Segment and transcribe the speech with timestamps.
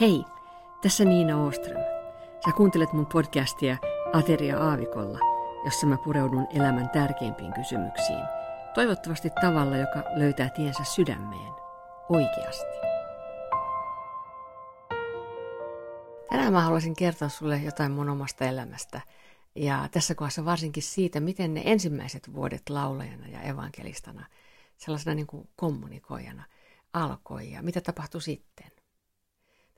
[0.00, 0.24] Hei,
[0.82, 1.82] tässä Niina Oström.
[2.44, 3.76] Sä kuuntelet mun podcastia
[4.12, 5.18] Ateria Aavikolla,
[5.64, 8.24] jossa mä pureudun elämän tärkeimpiin kysymyksiin.
[8.74, 11.52] Toivottavasti tavalla, joka löytää tiensä sydämeen.
[12.08, 12.76] Oikeasti.
[16.30, 19.00] Tänään mä haluaisin kertoa sulle jotain mun omasta elämästä.
[19.54, 24.26] Ja tässä kohdassa varsinkin siitä, miten ne ensimmäiset vuodet laulajana ja evankelistana,
[24.76, 26.44] sellaisena niin kuin kommunikoijana,
[26.92, 28.77] alkoi ja mitä tapahtui sitten.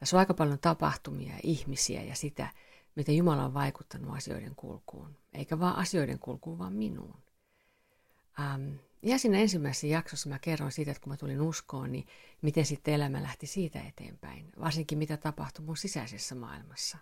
[0.01, 2.48] Tässä on aika paljon tapahtumia ihmisiä ja sitä,
[2.95, 5.16] miten Jumala on vaikuttanut asioiden kulkuun.
[5.33, 7.16] Eikä vaan asioiden kulkuun, vaan minuun.
[8.41, 12.06] Ähm, ja siinä ensimmäisessä jaksossa mä kerron siitä, että kun mä tulin uskoon, niin
[12.42, 14.52] miten sitten elämä lähti siitä eteenpäin.
[14.61, 16.98] Varsinkin mitä tapahtui mun sisäisessä maailmassa.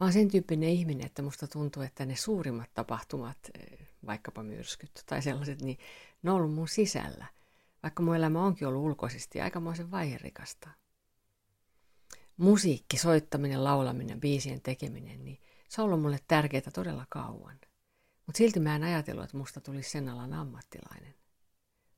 [0.00, 5.02] Mä oon sen tyyppinen ihminen, että musta tuntuu, että ne suurimmat tapahtumat, eh, vaikkapa myrskyt
[5.06, 5.78] tai sellaiset, niin
[6.22, 7.26] ne on ollut mun sisällä.
[7.82, 10.70] Vaikka mun elämä onkin ollut ulkoisesti aikamoisen vaiherikasta
[12.36, 17.60] musiikki, soittaminen, laulaminen, biisien tekeminen, niin se on ollut mulle tärkeää todella kauan.
[18.26, 21.14] Mutta silti mä en ajatellut, että musta tulisi sen alan ammattilainen.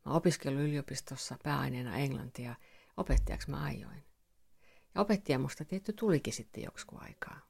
[0.06, 2.54] Mä opiskellut yliopistossa pääaineena englantia,
[2.96, 4.04] opettajaksi mä ajoin.
[4.94, 7.40] Ja opettaja musta tietty tulikin sitten joksikin aikaa.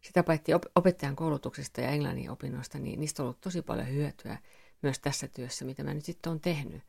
[0.00, 4.38] Sitä paitsi opettajan koulutuksesta ja englannin opinnoista, niin niistä on ollut tosi paljon hyötyä
[4.82, 6.82] myös tässä työssä, mitä mä nyt sitten olen tehnyt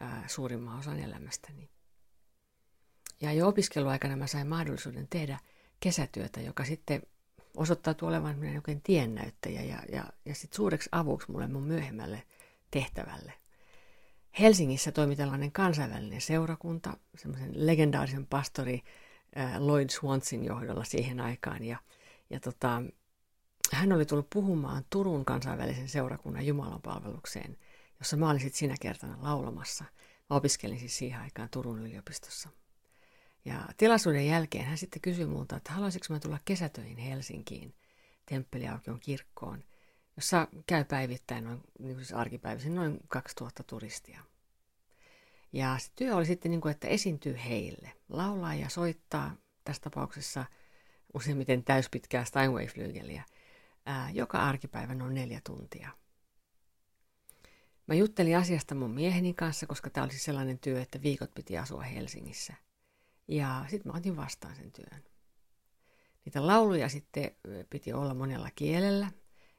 [0.00, 1.70] ää, suurimman osan elämästäni.
[3.22, 5.38] Ja jo opiskeluaikana mä sain mahdollisuuden tehdä
[5.80, 7.02] kesätyötä, joka sitten
[7.56, 12.22] osoittautui olevan minä oikein tiennäyttäjä ja, ja, ja sitten suureksi avuksi mulle mun myöhemmälle
[12.70, 13.32] tehtävälle.
[14.38, 18.82] Helsingissä toimi tällainen kansainvälinen seurakunta, semmoisen legendaarisen pastori
[19.58, 21.64] Lloyd Swansin johdolla siihen aikaan.
[21.64, 21.78] Ja,
[22.30, 22.82] ja tota,
[23.72, 27.56] hän oli tullut puhumaan Turun kansainvälisen seurakunnan Jumalan palvelukseen,
[27.98, 29.84] jossa mä olin sitten sinä kertana laulamassa.
[30.30, 32.48] Mä opiskelin siis siihen aikaan Turun yliopistossa.
[33.44, 37.74] Ja tilaisuuden jälkeen hän sitten kysyi multa, että haluaisinko mä tulla kesätöihin Helsinkiin,
[38.26, 39.64] Temppeliaukion kirkkoon,
[40.16, 44.20] jossa käy päivittäin, noin, niin siis arkipäivisin, noin 2000 turistia.
[45.52, 50.44] Ja se työ oli sitten niin kuin, että esiintyy heille, laulaa ja soittaa, tässä tapauksessa
[51.14, 53.22] useimmiten täyspitkää Steinway-flygeliä,
[54.12, 55.88] joka arkipäivä noin neljä tuntia.
[57.86, 61.58] Mä juttelin asiasta mun mieheni kanssa, koska tämä oli siis sellainen työ, että viikot piti
[61.58, 62.54] asua Helsingissä–
[63.36, 65.02] ja sitten mä otin vastaan sen työn.
[66.24, 67.30] Niitä lauluja sitten
[67.70, 69.10] piti olla monella kielellä,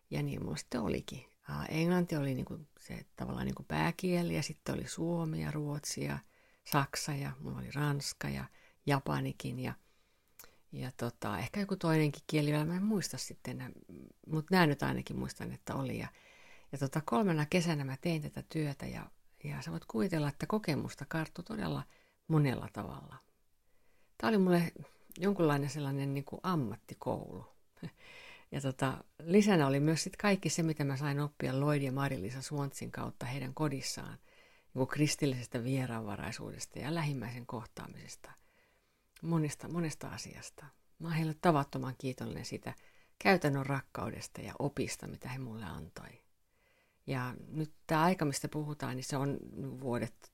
[0.10, 1.26] ja niin mulla sitten olikin.
[1.70, 6.20] Englanti oli niinku se tavallaan niinku pääkieli, ja sitten oli suomi ja ruotsi ja
[6.64, 8.46] saksa, ja mulla oli ranska ja
[8.86, 9.74] japanikin, ja,
[10.72, 13.74] ja tota, ehkä joku toinenkin kieli, vielä mä en muista sitten,
[14.28, 15.98] mutta nämä nyt ainakin muistan, että oli.
[15.98, 16.08] Ja,
[16.72, 19.12] ja tota, kolmena kesänä mä tein tätä työtä, ja,
[19.44, 21.84] ja sä voit kuvitella, että kokemusta karttui todella
[22.28, 23.23] monella tavalla.
[24.18, 24.72] Tämä oli mulle
[25.19, 27.46] jonkunlainen sellainen niin kuin ammattikoulu.
[28.51, 32.41] Ja tota, lisänä oli myös sit kaikki se, mitä mä sain oppia Lloyd ja Marilisa
[32.41, 38.31] Suontsin kautta heidän kodissaan, niin kuin kristillisestä vieraanvaraisuudesta ja lähimmäisen kohtaamisesta,
[39.22, 40.66] monesta, monesta asiasta.
[41.00, 42.74] Mä oon heille tavattoman kiitollinen siitä
[43.19, 46.24] käytännön rakkaudesta ja opista, mitä he mulle antoi.
[47.07, 49.38] Ja nyt tämä aika, mistä puhutaan, niin se on
[49.81, 50.31] vuodet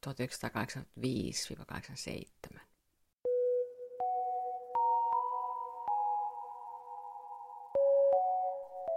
[2.56, 2.60] 1985-87.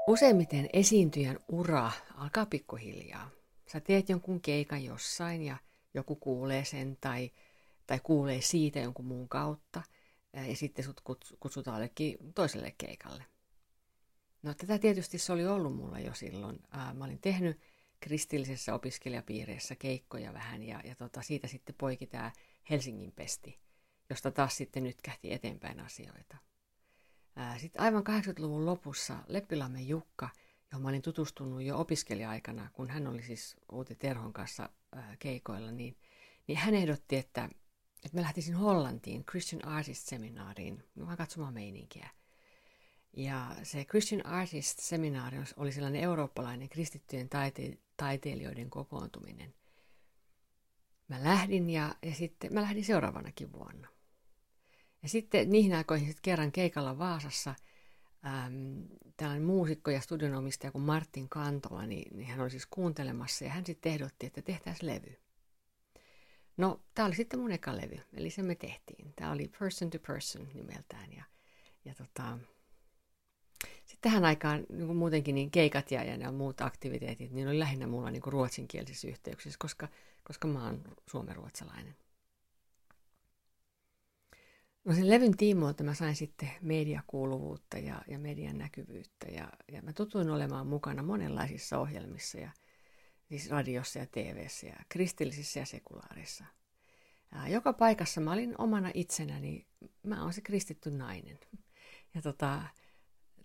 [0.06, 3.30] Useimmiten esiintyjän ura alkaa pikkuhiljaa.
[3.72, 5.56] Sä teet jonkun keikan jossain ja
[5.94, 7.30] joku kuulee sen tai,
[7.86, 9.82] tai kuulee siitä jonkun muun kautta
[10.32, 11.00] ja sitten sut
[11.40, 13.24] kutsutaan jollekin toiselle keikalle.
[14.42, 16.60] No tätä tietysti se oli ollut mulla jo silloin.
[16.94, 17.60] Mä olin tehnyt
[18.00, 22.32] kristillisessä opiskelijapiireissä keikkoja vähän ja, ja tota, siitä sitten poiki tämä
[22.70, 23.58] Helsingin pesti,
[24.10, 26.36] josta taas sitten nyt kähti eteenpäin asioita.
[27.56, 30.28] Sitten aivan 80-luvun lopussa Leppilammen Jukka,
[30.72, 34.68] johon mä olin tutustunut jo opiskelija-aikana, kun hän oli siis Uuti Terhon kanssa
[35.18, 35.96] keikoilla, niin,
[36.46, 37.44] niin hän ehdotti, että,
[38.04, 42.10] että mä lähtisin Hollantiin Christian Artist Seminaariin, vaan katsomaan meininkiä.
[43.16, 49.54] Ja se Christian Artist Seminaari oli sellainen eurooppalainen kristittyjen taite- taiteilijoiden kokoontuminen.
[51.08, 53.88] Mä lähdin ja, ja sitten mä lähdin seuraavanakin vuonna.
[55.02, 57.54] Ja sitten niihin aikoihin sitten kerran keikalla Vaasassa
[58.26, 58.84] äm,
[59.16, 63.66] tällainen muusikko ja studionomistaja kuin Martin Kantola, niin, niin hän oli siis kuuntelemassa ja hän
[63.66, 65.18] sitten ehdotti, että tehtäisiin levy.
[66.56, 69.12] No, tämä oli sitten mun eka levy, eli se me tehtiin.
[69.16, 71.24] Tämä oli Person to Person nimeltään ja,
[71.84, 72.38] ja tota,
[73.84, 77.86] sitten tähän aikaan niin kuin muutenkin niin keikat ja, ja muut aktiviteetit, niin oli lähinnä
[77.86, 79.88] mulla niin kuin ruotsinkielisissä yhteyksissä, koska,
[80.24, 81.94] koska mä oon suomenruotsalainen.
[84.84, 89.92] No sen levyn tiimoilta mä sain sitten mediakuuluvuutta ja, ja median näkyvyyttä ja, ja mä
[89.92, 92.50] tutuin olemaan mukana monenlaisissa ohjelmissa ja
[93.28, 96.44] siis radiossa ja TVssä ja kristillisissä ja sekulaarissa.
[97.32, 99.66] Ja joka paikassa mä olin omana itsenäni,
[100.02, 101.38] mä oon se kristitty nainen.
[102.14, 102.62] Ja tota,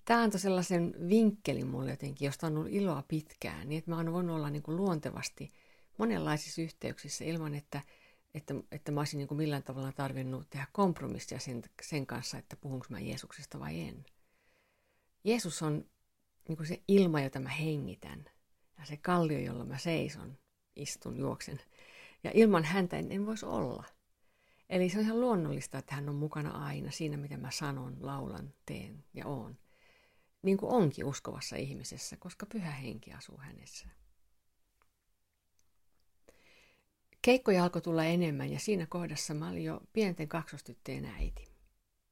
[0.06, 4.14] tämä antoi sellaisen vinkkelin mulle jotenkin, josta on ollut iloa pitkään, niin että mä oon
[4.14, 5.52] voinut olla niin kuin luontevasti
[5.98, 7.82] monenlaisissa yhteyksissä ilman, että,
[8.38, 12.56] että, että mä olisin niin kuin millään tavalla tarvinnut tehdä kompromissia sen, sen kanssa, että
[12.56, 14.06] puhunko mä Jeesuksesta vai en.
[15.24, 15.86] Jeesus on
[16.48, 18.26] niin kuin se ilma, jota mä hengitän,
[18.80, 20.38] ja se kallio, jolla mä seison,
[20.76, 21.62] istun, juoksen.
[22.24, 23.84] Ja ilman häntä en, en voisi olla.
[24.70, 28.54] Eli se on ihan luonnollista, että hän on mukana aina siinä, mitä mä sanon, laulan,
[28.66, 29.58] teen ja oon
[30.42, 33.88] niin kuin onkin uskovassa ihmisessä, koska pyhä henki asuu hänessä.
[37.28, 41.48] Keikkoja alkoi tulla enemmän ja siinä kohdassa mä olin jo pienten kaksostyttöjen äiti.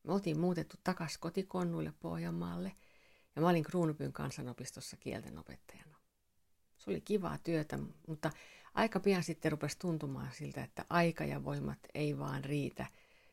[0.04, 2.72] Me oltiin muutettu takaisin kotikonnuille Pohjanmaalle
[3.36, 5.98] ja mä olin Kruunupyn kansanopistossa kieltenopettajana.
[6.78, 8.32] Se oli kivaa työtä, mutta
[8.74, 12.86] aika pian sitten rupesi tuntumaan siltä, että aika ja voimat ei vaan riitä.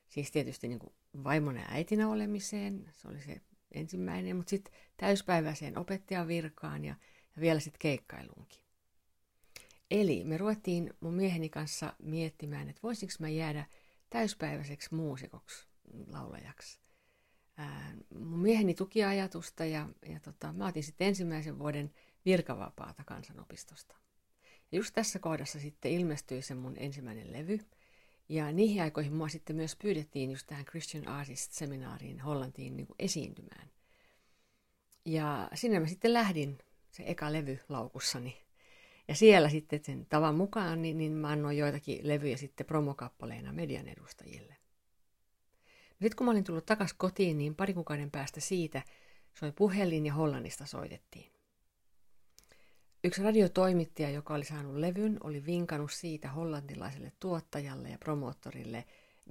[0.08, 0.93] Siis tietysti niin kuin
[1.25, 3.40] vaimon ja äitinä olemiseen, se oli se
[3.73, 6.94] ensimmäinen, mutta sitten täyspäiväiseen opettajan virkaan ja,
[7.37, 8.61] ja vielä sitten keikkailuunkin.
[9.92, 13.66] Eli me ruvettiin mun mieheni kanssa miettimään, että voisinko mä jäädä
[14.10, 15.66] täyspäiväiseksi muusikoksi,
[16.12, 16.80] laulajaksi.
[17.56, 21.94] Ää, mun mieheni tuki ajatusta ja, ja tota, mä otin sitten ensimmäisen vuoden
[22.24, 23.96] virkavapaata kansanopistosta.
[24.72, 27.58] Ja just tässä kohdassa sitten ilmestyi se mun ensimmäinen levy–
[28.28, 33.70] ja niihin aikoihin mua sitten myös pyydettiin just tähän Christian Artist-seminaariin Hollantiin niin esiintymään.
[35.04, 36.58] Ja sinne mä sitten lähdin,
[36.90, 38.36] se eka levy laukussani.
[39.08, 43.88] Ja siellä sitten sen tavan mukaan, niin, niin mä annoin joitakin levyjä sitten promokappaleina median
[43.88, 44.56] edustajille.
[45.90, 48.82] Sitten kun mä olin tullut takaisin kotiin, niin pari kuukauden päästä siitä
[49.34, 51.32] soi puhelin ja Hollannista soitettiin.
[53.04, 58.84] Yksi radiotoimittaja, joka oli saanut levyn, oli vinkannut siitä hollantilaiselle tuottajalle ja promoottorille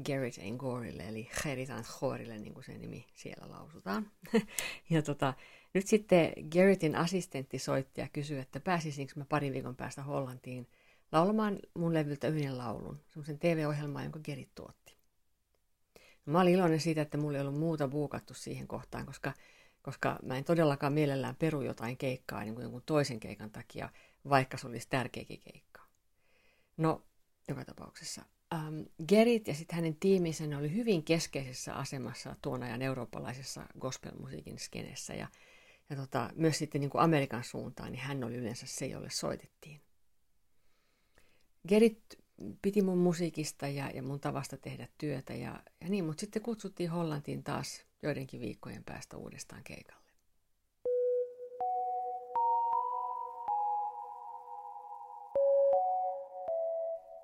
[0.06, 4.12] Gerrit Engorille, eli Geritan Gorille, niin kuin se nimi siellä lausutaan.
[4.90, 5.34] ja tota,
[5.74, 10.68] nyt sitten Gerritin assistentti soitti ja kysyi, että pääsisinkö mä parin viikon päästä Hollantiin
[11.12, 14.96] laulamaan mun levyltä yhden laulun, semmoisen TV-ohjelman, jonka Gerrit tuotti.
[16.26, 19.34] No, mä olin iloinen siitä, että mulla ei ollut muuta buukattu siihen kohtaan, koska
[19.82, 23.90] koska mä en todellakaan mielellään peru jotain keikkaa niin kuin jonkun toisen keikan takia,
[24.30, 25.82] vaikka se olisi tärkeäkin keikka.
[26.78, 27.04] No,
[27.48, 28.26] joka tapauksessa.
[28.54, 34.60] Ähm, Gerit ja sitten hänen tiiminsä ne oli hyvin keskeisessä asemassa tuon ajan eurooppalaisessa gospelmusiikin
[34.60, 35.28] skenessä ja,
[35.92, 39.82] ja tota, myös sitten niin kuin Amerikan suuntaan, niin hän oli yleensä se, jolle soitettiin.
[41.68, 42.02] Gerit
[42.62, 46.90] piti mun musiikista ja, ja mun tavasta tehdä työtä ja, ja niin, mutta sitten kutsuttiin
[46.90, 50.02] Hollantiin taas joidenkin viikkojen päästä uudestaan keikalle.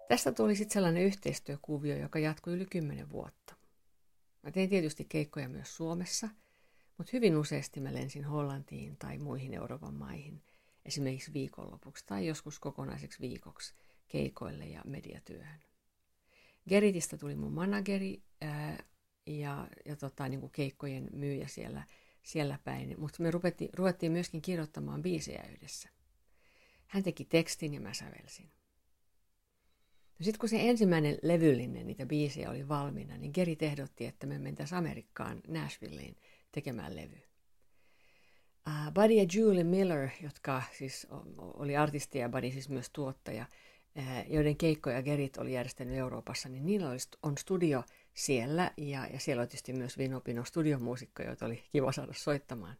[0.08, 3.56] Tästä tuli sitten sellainen yhteistyökuvio, joka jatkui yli kymmenen vuotta.
[4.44, 6.30] Mä tein tietysti keikkoja myös Suomessa,
[6.98, 10.42] mutta hyvin useasti mä lensin Hollantiin tai muihin Euroopan maihin,
[10.86, 13.74] esimerkiksi viikonlopuksi tai joskus kokonaiseksi viikoksi
[14.08, 15.60] keikoille ja mediatyöhön.
[16.70, 18.84] Geritistä tuli mun manageri ää,
[19.28, 21.84] ja, ja tota, niin kuin keikkojen myyjä siellä,
[22.24, 22.96] siellä päin.
[22.98, 25.90] Mutta me ruvettiin, ruvettiin myöskin kirjoittamaan biisejä yhdessä.
[26.88, 28.52] Hän teki tekstin ja mä sävelsin.
[30.20, 34.40] No sitten kun se ensimmäinen levyllinen niitä biisejä oli valmiina, niin Geri ehdotti, että me
[34.40, 36.16] mentäisiin Amerikkaan, Nashvilleen,
[36.62, 37.22] tekemään levy.
[38.68, 43.46] Uh, Buddy ja Julie Miller, jotka siis oli artisti ja Buddy siis myös tuottaja,
[43.96, 46.90] uh, joiden keikkoja Gerit oli järjestänyt Euroopassa, niin niillä
[47.24, 47.84] on studio–
[48.18, 52.78] siellä ja, ja siellä oli tietysti myös Vinopino studiomuusikko, joita oli kiva saada soittamaan.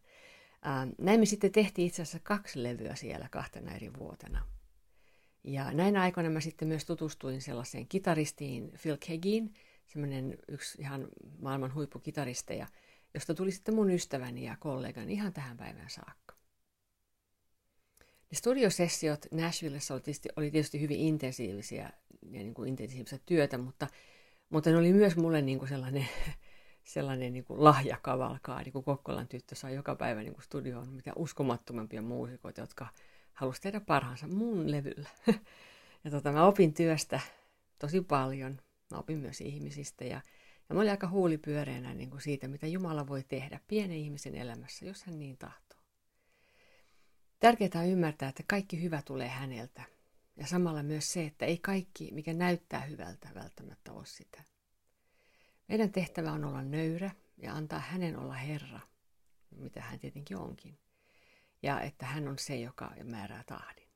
[0.66, 4.44] Ähm, näin me sitten tehtiin itse asiassa kaksi levyä siellä kahtena eri vuotena.
[5.44, 9.54] Ja näinä aikoina mä sitten myös tutustuin sellaiseen kitaristiin Phil Kegin,
[9.86, 11.08] semmoinen yksi ihan
[11.40, 12.66] maailman huippukitaristeja,
[13.14, 16.34] josta tuli sitten mun ystäväni ja kollegani ihan tähän päivään saakka.
[18.00, 21.90] Ne studiosessiot Nashvillessa oli tietysti, oli tietysti hyvin intensiivisiä ja
[22.30, 23.86] niin kuin intensiivistä työtä, mutta
[24.50, 26.08] mutta ne oli myös mulle niin kuin sellainen,
[26.84, 31.12] sellainen niin kuin lahjakavalkaa, niin kuin Kokkolan tyttö sai joka päivä niin kuin studioon mitä
[31.16, 32.88] uskomattomampia muusikoita, jotka
[33.32, 35.08] halusivat tehdä parhaansa mun levyllä.
[36.04, 37.20] Ja tota, mä opin työstä
[37.78, 38.60] tosi paljon.
[38.90, 40.20] Mä opin myös ihmisistä ja,
[40.68, 44.84] ja mä olin aika huulipyöreänä niin kuin siitä, mitä Jumala voi tehdä pienen ihmisen elämässä,
[44.86, 45.78] jos hän niin tahtoo.
[47.40, 49.82] Tärkeää on ymmärtää, että kaikki hyvä tulee häneltä
[50.36, 54.42] ja samalla myös se, että ei kaikki, mikä näyttää hyvältä, välttämättä ole sitä.
[55.68, 58.80] Meidän tehtävä on olla nöyrä ja antaa hänen olla Herra,
[59.56, 60.78] mitä hän tietenkin onkin.
[61.62, 63.88] Ja että hän on se, joka määrää tahdin.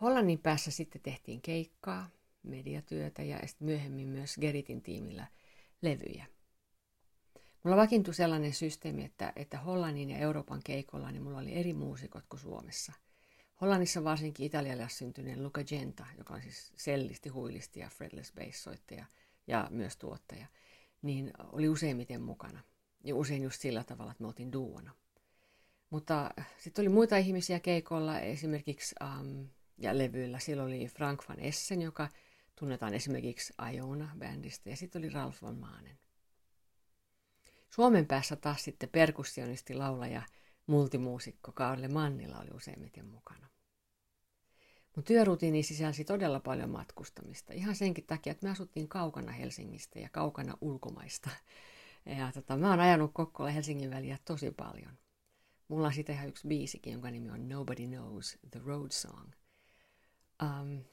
[0.00, 2.10] Hollannin päässä sitten tehtiin keikkaa,
[2.42, 5.26] mediatyötä ja sitten myöhemmin myös Geritin tiimillä
[5.82, 6.26] levyjä.
[7.62, 12.24] Mulla vakiintui sellainen systeemi, että, että Hollannin ja Euroopan keikolla niin mulla oli eri muusikot
[12.28, 12.92] kuin Suomessa.
[13.60, 19.04] Hollannissa varsinkin italialalle syntyneen Luca Genta, joka on siis sellisti, huilisti ja fretless bass-soittaja
[19.46, 20.46] ja myös tuottaja,
[21.02, 22.62] niin oli useimmiten mukana.
[23.04, 24.94] Ja usein just sillä tavalla, että me oltiin duona.
[25.90, 30.38] Mutta sitten oli muita ihmisiä keikolla, esimerkiksi um, ja levyillä.
[30.38, 32.08] Silloin oli Frank van Essen, joka
[32.60, 35.98] tunnetaan esimerkiksi Iona-bändistä, ja sitten oli Ralf von Maanen.
[37.70, 40.22] Suomen päässä taas sitten perkussionisti, laulaja,
[40.66, 43.48] multimuusikko Kaarle Mannila oli useimmiten mukana.
[44.96, 47.52] Mun työrutiini sisälsi todella paljon matkustamista.
[47.52, 51.30] Ihan senkin takia, että me asuttiin kaukana Helsingistä ja kaukana ulkomaista.
[52.06, 54.98] Ja tota, mä oon ajanut Kokkola Helsingin väliä tosi paljon.
[55.68, 59.32] Mulla on siitä ihan yksi biisikin, jonka nimi on Nobody Knows the Road Song.
[60.42, 60.84] Um,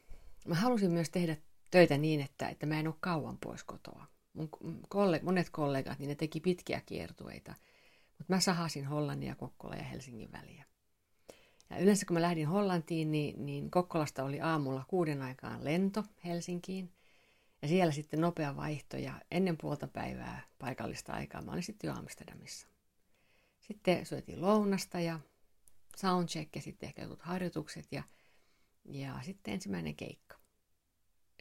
[0.47, 1.37] mä halusin myös tehdä
[1.71, 4.05] töitä niin, että, että mä en ole kauan pois kotoa.
[4.33, 4.49] Mun
[4.95, 7.55] kolleg- monet kollegat, niin ne teki pitkiä kiertueita,
[8.17, 10.65] mutta mä sahasin Hollannin ja Kokkola ja Helsingin väliä.
[11.69, 16.93] Ja yleensä kun mä lähdin Hollantiin, niin, niin Kokkolasta oli aamulla kuuden aikaan lento Helsinkiin.
[17.61, 21.93] Ja siellä sitten nopea vaihto ja ennen puolta päivää paikallista aikaa mä olin sitten jo
[21.93, 22.67] Amsterdamissa.
[23.59, 25.19] Sitten syötiin lounasta ja
[25.97, 28.03] soundcheck ja sitten ehkä jotkut harjoitukset ja,
[28.85, 30.26] ja sitten ensimmäinen keikka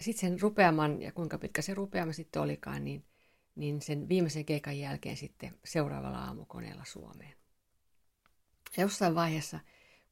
[0.00, 3.04] sitten sen rupeaman, ja kuinka pitkä se rupeama sitten olikaan, niin,
[3.54, 7.34] niin sen viimeisen keikan jälkeen sitten seuraavalla aamukoneella Suomeen.
[8.76, 9.60] Ja jossain vaiheessa,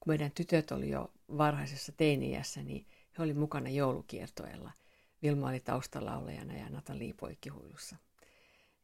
[0.00, 2.86] kun meidän tytöt oli jo varhaisessa teiniässä, niin
[3.18, 4.72] he oli mukana joulukiertoella.
[5.22, 7.96] Vilma oli taustalaulajana ja Natali poikkihuilussa.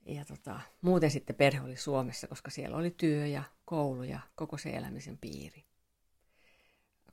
[0.07, 4.59] Ja tota, muuten sitten perhe oli Suomessa, koska siellä oli työ ja koulu ja koko
[4.59, 5.64] se elämisen piiri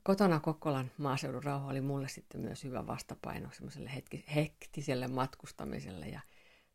[0.08, 3.90] kotona Kokkolan maaseudun rauha oli mulle sitten myös hyvä vastapaino semmoiselle
[4.34, 6.20] hektiselle matkustamiselle ja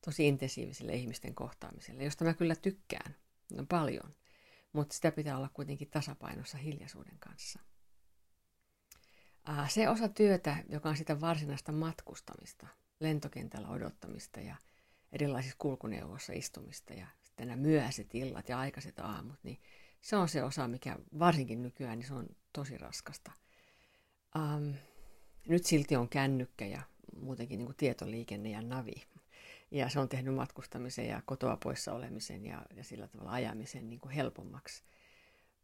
[0.05, 3.15] tosi intensiiviselle ihmisten kohtaamiselle, josta mä kyllä tykkään
[3.53, 4.15] no paljon,
[4.73, 7.59] mutta sitä pitää olla kuitenkin tasapainossa hiljaisuuden kanssa.
[9.67, 12.67] Se osa työtä, joka on sitä varsinaista matkustamista,
[12.99, 14.55] lentokentällä odottamista ja
[15.11, 19.59] erilaisissa kulkuneuvoissa istumista ja sitten nämä myöhäiset illat ja aikaiset aamut, niin
[20.03, 23.31] se on se osa, mikä varsinkin nykyään, niin se on tosi raskasta.
[24.35, 24.73] Um,
[25.47, 26.81] nyt silti on kännykkä ja
[27.19, 29.03] muutenkin niin kuin tietoliikenne ja navi.
[29.71, 33.99] Ja se on tehnyt matkustamisen ja kotoa poissa olemisen ja, ja sillä tavalla ajamisen niin
[33.99, 34.83] kuin helpommaksi.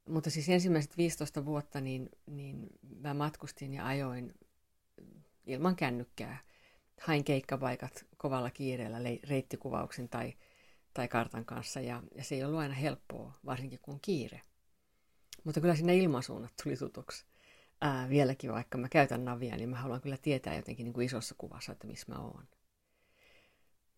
[0.10, 2.68] Mutta siis ensimmäiset 15 vuotta niin, niin
[3.00, 4.34] mä matkustin ja ajoin
[5.46, 6.38] ilman kännykkää.
[7.02, 10.34] Hain keikkapaikat kovalla kiireellä reittikuvauksen tai
[10.94, 14.42] tai kartan kanssa ja, ja se ei ollut aina helppoa, varsinkin kun kiire.
[15.44, 17.26] Mutta kyllä sinne ilmansuunnat tuli tutuksi.
[17.82, 21.36] Ää, vieläkin vaikka mä käytän navia, niin mä haluan kyllä tietää jotenkin niin kuin isossa
[21.38, 22.48] kuvassa, että missä mä oon.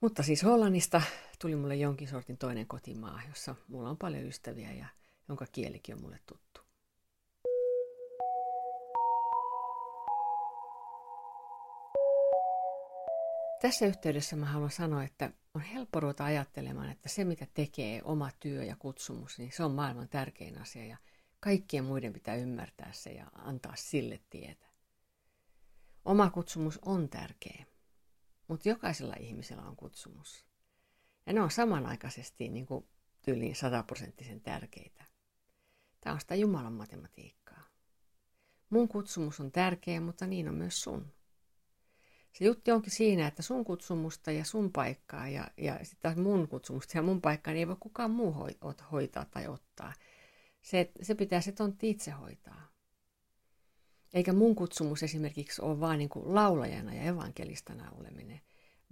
[0.01, 1.01] Mutta siis Hollannista
[1.41, 4.86] tuli mulle jonkin sortin toinen kotimaa, jossa mulla on paljon ystäviä ja
[5.27, 6.62] jonka kielikin on mulle tuttu.
[13.62, 18.29] Tässä yhteydessä mä haluan sanoa, että on helppo ruveta ajattelemaan, että se mitä tekee oma
[18.39, 20.98] työ ja kutsumus, niin se on maailman tärkein asia ja
[21.39, 24.65] kaikkien muiden pitää ymmärtää se ja antaa sille tietä.
[26.05, 27.65] Oma kutsumus on tärkeä,
[28.48, 30.46] mutta jokaisella ihmisellä on kutsumus.
[31.25, 32.86] Ja ne on samanaikaisesti niin kuin
[33.22, 35.03] tyyliin sataprosenttisen tärkeitä.
[36.01, 37.63] Tämä on sitä Jumalan matematiikkaa.
[38.70, 41.13] Mun kutsumus on tärkeä, mutta niin on myös sun.
[42.31, 46.47] Se juttu onkin siinä, että sun kutsumusta ja sun paikkaa ja, ja sitten taas mun
[46.47, 48.35] kutsumusta ja mun paikkaa niin ei voi kukaan muu
[48.91, 49.93] hoitaa tai ottaa.
[50.61, 52.71] Se, se pitää se tontti itse hoitaa.
[54.13, 58.41] Eikä mun kutsumus esimerkiksi ole vaan niin kuin laulajana ja evankelistana oleminen,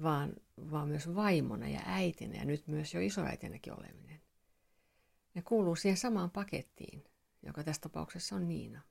[0.04, 0.34] vaan,
[0.72, 4.22] vaan myös vaimona ja äitinä ja nyt myös jo isoäitinäkin oleminen.
[5.34, 7.04] Ne kuuluu siihen samaan pakettiin,
[7.44, 8.82] joka tässä tapauksessa on Niina.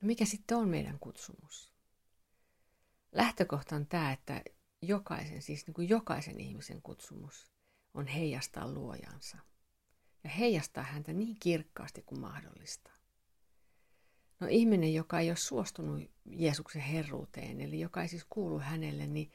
[0.00, 1.69] No mikä sitten on meidän kutsumus?
[3.12, 4.42] Lähtökohta on tämä, että
[4.82, 7.52] jokaisen, siis niin kuin jokaisen ihmisen kutsumus
[7.94, 9.38] on heijastaa luojansa.
[10.24, 12.90] Ja heijastaa häntä niin kirkkaasti kuin mahdollista.
[14.40, 19.30] No ihminen, joka ei ole suostunut Jeesuksen herruuteen, eli joka ei siis kuulu hänelle, niin,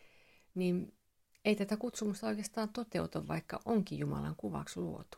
[0.56, 0.98] niin
[1.46, 5.18] ei tätä kutsumusta oikeastaan toteuta, vaikka onkin Jumalan kuvaksi luotu.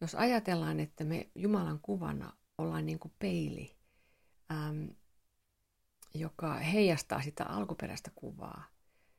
[0.00, 3.76] Jos ajatellaan, että me Jumalan kuvana ollaan niin kuin peili,
[4.52, 4.88] äm,
[6.14, 8.64] joka heijastaa sitä alkuperäistä kuvaa,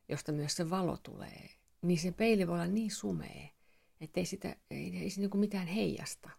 [0.09, 1.49] josta myös se valo tulee,
[1.81, 3.47] niin se peili voi olla niin sumea,
[4.01, 6.29] että ei, sitä, ei, ei se niin mitään heijasta.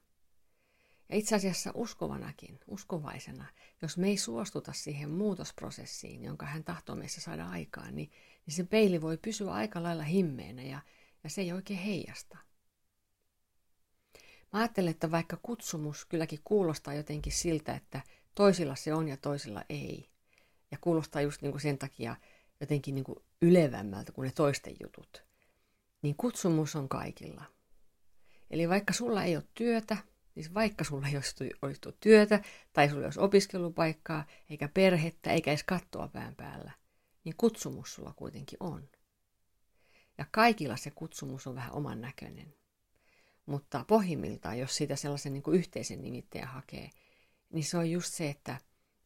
[1.09, 3.47] Ja itse asiassa uskovanakin, uskovaisena,
[3.83, 8.11] jos me ei suostuta siihen muutosprosessiin, jonka hän tahtoo meissä saada aikaan, niin,
[8.47, 10.81] niin se peili voi pysyä aika lailla himmeenä ja,
[11.25, 12.39] ja se ei oikein heijasta.
[14.53, 18.01] Mä ajattelen, että vaikka kutsumus kylläkin kuulostaa jotenkin siltä, että
[18.35, 20.11] toisilla se on ja toisilla ei.
[20.71, 22.17] Ja kuulostaa just niin kuin sen takia
[22.61, 25.25] jotenkin niin kuin ylevämmältä kuin ne toisten jutut.
[26.03, 27.45] Niin kutsumus on kaikilla.
[28.51, 29.97] Eli vaikka sulla ei ole työtä,
[30.35, 31.17] siis vaikka sulla ei
[31.63, 32.41] olisi, työtä,
[32.73, 36.73] tai sulla ei olisi opiskelupaikkaa, eikä perhettä, eikä edes kattoa pään päällä,
[37.25, 38.89] niin kutsumus sulla kuitenkin on.
[40.19, 42.55] Ja kaikilla se kutsumus on vähän oman näköinen.
[43.47, 46.91] Mutta pohjimmiltaan, jos siitä sellaisen niin kuin yhteisen nimittäjän hakee,
[47.53, 48.59] niin se on just se, että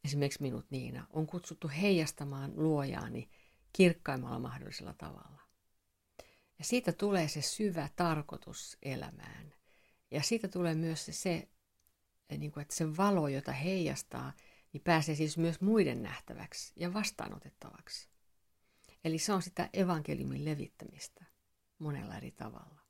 [0.05, 3.29] esimerkiksi minut Niina on kutsuttu heijastamaan luojaani
[3.73, 5.41] kirkkaimmalla mahdollisella tavalla.
[6.59, 9.55] Ja siitä tulee se syvä tarkoitus elämään.
[10.11, 11.49] Ja siitä tulee myös se, se
[12.39, 14.33] niin kuin, että se valo, jota heijastaa,
[14.73, 18.09] niin pääsee siis myös muiden nähtäväksi ja vastaanotettavaksi.
[19.05, 21.25] Eli se on sitä evankeliumin levittämistä
[21.79, 22.81] monella eri tavalla.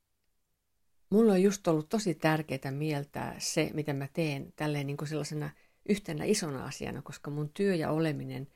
[1.11, 5.51] Mulla on just ollut tosi tärkeää mieltää se, mitä mä teen tälleen niin kuin sellaisena
[5.89, 8.49] yhtenä isona asiana, koska mun työ ja oleminen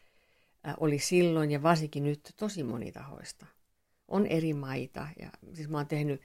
[0.76, 3.47] oli silloin ja varsinkin nyt tosi monitahoista.
[4.08, 6.23] On eri maita ja siis mä oon tehnyt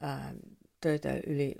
[0.00, 0.34] ää,
[0.80, 1.54] töitä yli,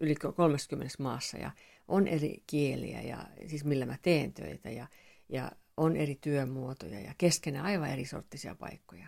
[0.00, 1.50] yli 30 maassa ja
[1.88, 4.86] on eri kieliä ja siis millä mä teen töitä ja,
[5.28, 9.06] ja on eri työmuotoja ja keskenään aivan eri sorttisia paikkoja.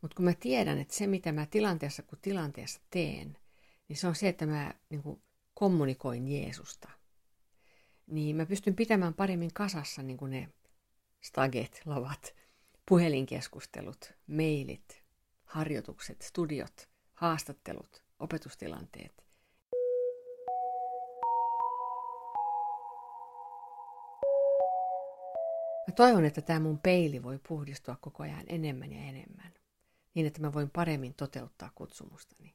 [0.00, 3.36] Mutta kun mä tiedän, että se mitä mä tilanteessa kuin tilanteessa teen,
[3.88, 5.22] niin se on se, että mä niin kuin,
[5.54, 6.88] kommunikoin Jeesusta.
[8.06, 10.48] Niin mä pystyn pitämään paremmin kasassa niin kuin ne
[11.20, 12.34] staget, lavat,
[12.88, 15.02] puhelinkeskustelut, mailit,
[15.44, 19.24] harjoitukset, studiot, haastattelut, opetustilanteet.
[25.86, 29.52] Mä toivon, että tämä mun peili voi puhdistua koko ajan enemmän ja enemmän,
[30.14, 32.54] niin että mä voin paremmin toteuttaa kutsumustani.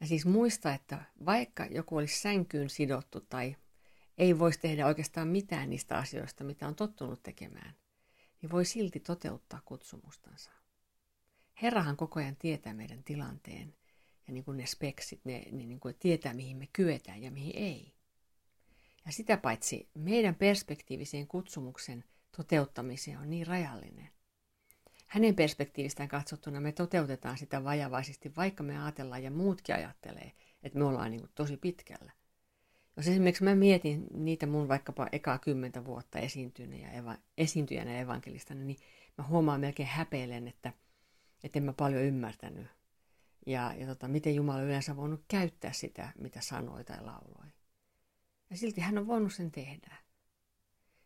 [0.00, 3.56] Ja siis muista, että vaikka joku olisi sänkyyn sidottu tai
[4.18, 7.74] ei voisi tehdä oikeastaan mitään niistä asioista, mitä on tottunut tekemään,
[8.42, 10.50] niin voi silti toteuttaa kutsumustansa.
[11.62, 13.74] Herrahan koko ajan tietää meidän tilanteen
[14.26, 17.56] ja niin kuin ne speksit, ne, ne niin kuin tietää mihin me kyetään ja mihin
[17.56, 17.94] ei.
[19.06, 22.04] Ja sitä paitsi meidän perspektiiviseen kutsumuksen
[22.36, 24.08] toteuttamiseen on niin rajallinen.
[25.06, 30.84] Hänen perspektiivistään katsottuna me toteutetaan sitä vajavaisesti, vaikka me ajatellaan ja muutkin ajattelee, että me
[30.84, 32.12] ollaan niin kuin tosi pitkällä.
[32.96, 38.60] Jos esimerkiksi mä mietin niitä mun vaikkapa ekaa kymmentä vuotta esiintyjänä ja eva, esiintyjänä evankelistana,
[38.60, 38.78] niin
[39.18, 40.72] mä huomaan melkein häpeilen, että,
[41.44, 42.66] että en mä paljon ymmärtänyt.
[43.46, 47.46] Ja, ja tota, miten Jumala yleensä voinut käyttää sitä, mitä sanoi tai lauloi.
[48.50, 49.96] Ja silti hän on voinut sen tehdä.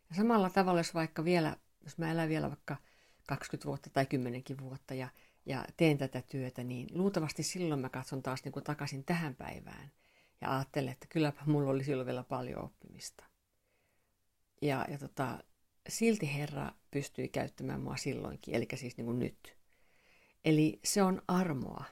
[0.09, 2.77] Ja samalla tavalla, jos vaikka vielä, jos mä elän vielä vaikka
[3.27, 5.09] 20 vuotta tai 10 vuotta ja,
[5.45, 9.91] ja teen tätä työtä, niin luultavasti silloin mä katson taas niin kuin takaisin tähän päivään
[10.41, 13.23] ja ajattelen, että kylläpä mulla oli silloin vielä paljon oppimista.
[14.61, 15.43] Ja, ja tota,
[15.89, 19.57] silti Herra pystyi käyttämään mua silloinkin, eli siis niin kuin nyt.
[20.45, 21.83] Eli se on armoa,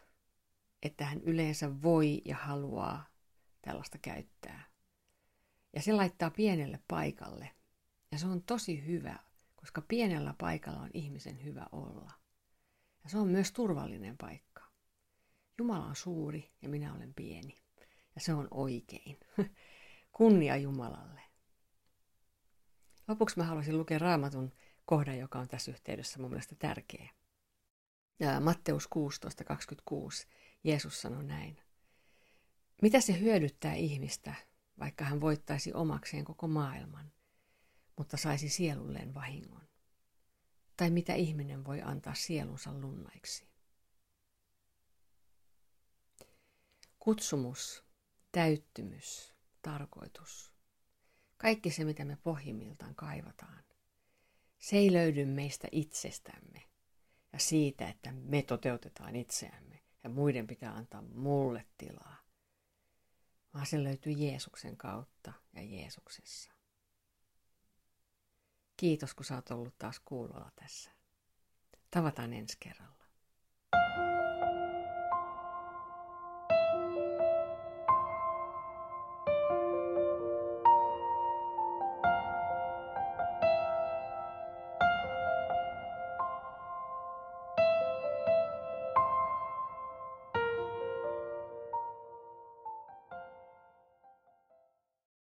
[0.83, 3.05] että hän yleensä voi ja haluaa
[3.61, 4.63] tällaista käyttää.
[5.73, 7.51] Ja se laittaa pienelle paikalle.
[8.11, 9.19] Ja se on tosi hyvä,
[9.55, 12.11] koska pienellä paikalla on ihmisen hyvä olla.
[13.03, 14.63] Ja se on myös turvallinen paikka.
[15.57, 17.66] Jumala on suuri ja minä olen pieni.
[18.17, 19.17] Ja se on oikein.
[20.17, 21.21] Kunnia Jumalalle.
[23.07, 24.53] Lopuksi mä haluaisin lukea raamatun
[24.85, 27.09] kohdan, joka on tässä yhteydessä mun mielestä tärkeä.
[28.41, 30.27] Matteus 16.26.
[30.63, 31.61] Jeesus sanoi näin.
[32.81, 34.33] Mitä se hyödyttää ihmistä,
[34.79, 37.11] vaikka hän voittaisi omakseen koko maailman,
[37.97, 39.67] mutta saisi sielulleen vahingon?
[40.77, 43.47] Tai mitä ihminen voi antaa sielunsa lunnaiksi?
[46.99, 47.86] Kutsumus,
[48.31, 50.53] täyttymys, tarkoitus.
[51.37, 53.63] Kaikki se, mitä me pohjimmiltaan kaivataan.
[54.59, 56.63] Se ei löydy meistä itsestämme
[57.33, 62.17] ja siitä, että me toteutetaan itseämme ja muiden pitää antaa mulle tilaa,
[63.53, 66.51] vaan se löytyy Jeesuksen kautta ja Jeesuksessa.
[68.77, 70.91] Kiitos, kun sä oot ollut taas kuulolla tässä.
[71.91, 73.06] Tavataan ensi kerralla.